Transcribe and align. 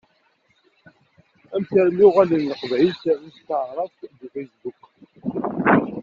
Amek 1.53 1.71
armi 1.81 2.03
uɣalen 2.07 2.47
Leqbayel 2.51 2.91
ttarun 2.93 3.31
s 3.37 3.39
taɛrabt 3.47 3.99
deg 4.19 4.29
Facebook? 4.35 4.81